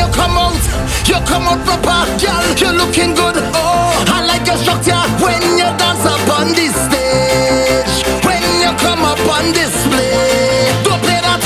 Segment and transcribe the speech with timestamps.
[0.00, 2.00] you come out, you come out proper.
[2.18, 3.29] Girl, you're looking good.
[4.50, 8.02] I like your structure when you dance up on this stage.
[8.26, 10.66] When you come up on display.
[10.82, 11.38] Don't play that,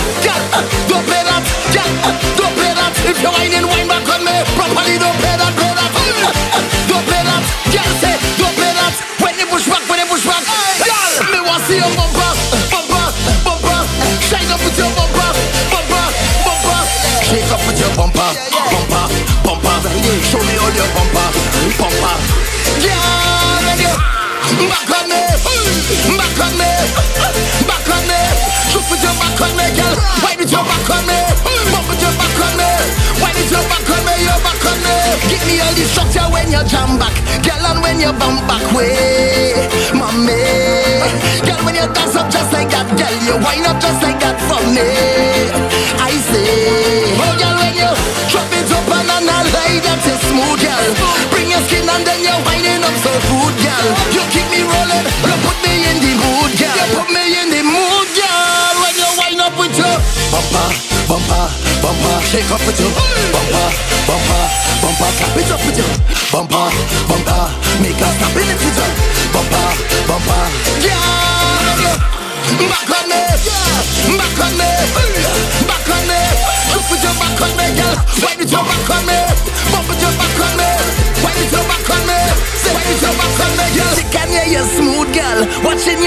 [0.88, 1.44] Don't play that,
[2.40, 2.92] Don't play that.
[3.04, 4.96] If you're whining, wine back on me properly.
[4.96, 5.92] Don't play that, play that.
[6.88, 7.44] Don't play that.
[8.00, 8.96] Say, don't play that.
[9.20, 10.40] When you push back, when you push back,
[10.80, 11.28] girl.
[11.28, 12.32] Me want see your bumper,
[12.72, 13.04] bumper,
[13.44, 13.80] bumper.
[14.24, 15.28] Shine up with your bumper,
[15.68, 16.04] bumper,
[16.40, 16.80] bumper.
[17.20, 18.32] Shake up with your bumper,
[18.72, 19.04] bumper,
[19.84, 20.24] bumper.
[20.24, 21.28] Show me all your bumper,
[21.76, 22.16] bumper.
[22.80, 22.96] Yeah,
[23.68, 25.20] when you back on me,
[26.16, 26.70] back on me,
[27.68, 28.20] back on me.
[28.72, 29.94] Shoot with your back on me, girl.
[30.24, 31.18] Why did your back on me?
[31.44, 32.70] Bump with your back on me.
[33.20, 34.14] Why did your back on me?
[34.24, 34.96] Your back on me.
[35.28, 38.64] Give me all the structure when you jam back, girl, and when you bump back
[38.72, 40.40] way, mommy.
[41.44, 44.40] Girl, when you dance up just like that, girl, you wind up just like that
[44.48, 45.13] for me.
[50.34, 50.90] Smooth, girl.
[51.30, 53.86] Bring your skin and then you're winding up so good, girl.
[54.10, 56.74] You keep me rolling, you put me in the mood, girl.
[56.74, 58.74] You put me in the mood, girl.
[58.82, 59.94] When you wind up with your
[60.34, 60.66] bumper,
[61.06, 61.44] bumper,
[61.78, 62.90] bumper, shake up with your
[63.30, 63.66] bumper,
[64.10, 64.42] bumper,
[64.82, 65.92] bumper, clap it up with your
[66.34, 66.66] bumper,
[67.06, 67.42] bumper,
[67.78, 68.90] make us stop in it with your
[69.30, 69.66] bumper,
[70.10, 70.42] bumper,
[70.82, 71.22] yeah.
[72.54, 73.22] Back on me,
[74.18, 75.23] back on me,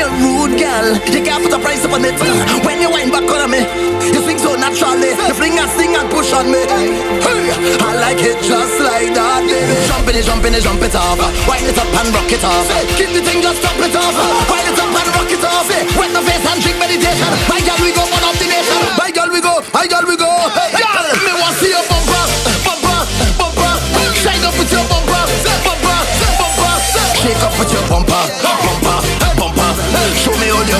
[0.08, 0.88] Your rude, girl.
[1.12, 2.16] You can't put a price upon it.
[2.64, 3.60] When you wind back on me,
[4.08, 5.12] you swing so naturally.
[5.12, 6.64] You fling and sting and push on me.
[6.64, 7.52] Hey,
[7.84, 9.76] I like it just like that, baby.
[9.84, 11.20] Jump in it, jump in it, jump it off.
[11.44, 12.72] Wind it up and rock it off.
[12.96, 14.16] Keep the thing, just stop it off.
[14.48, 15.68] Wind it up and rock it off.
[15.68, 17.28] Wet the face and drink meditation.
[17.52, 18.80] My girl, we go one of the nation.
[18.96, 19.60] My girl, we go.
[19.76, 20.32] My girl, we go.
[20.56, 22.24] Hey, girl, me want see your bumper,
[22.64, 23.00] bumper,
[23.36, 23.74] bumper.
[24.16, 25.20] Shine up with your bumper,
[25.68, 26.00] bumper,
[26.40, 26.76] bumper.
[27.20, 28.57] Shake up with your bumper.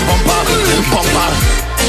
[0.08, 0.42] Bumper,
[0.92, 1.30] bumper.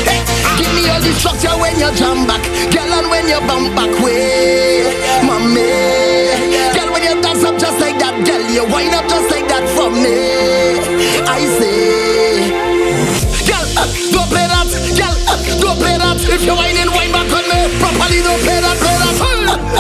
[0.07, 0.21] Hey,
[0.59, 2.43] give me all the structure when you jump back,
[2.75, 4.91] girl, and when you bump back way,
[5.23, 5.71] mommy.
[6.75, 9.67] Girl, when you dance up just like that, girl, you wind up just like that
[9.75, 10.79] for me.
[11.27, 12.51] I say.
[13.47, 14.69] Girl, uh, don't play that.
[14.95, 16.19] Girl, uh, don't play that.
[16.31, 18.21] If you're whining, wine back on me properly.
[18.23, 19.17] Don't play that, play that.
[19.19, 19.27] Uh,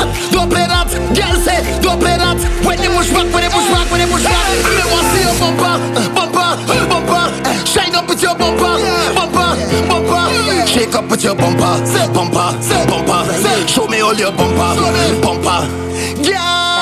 [0.02, 0.88] uh, don't play that.
[1.14, 2.38] Girl, say don't play that.
[2.66, 4.46] When you push back, when you push back, when you push back.
[4.66, 6.07] Me want see your bumper, bumper,
[11.10, 11.80] with your bumper,
[12.12, 12.58] bumper,
[12.88, 13.68] bumper.
[13.68, 15.68] Show me all your bumper, bumper.
[16.22, 16.77] Yeah.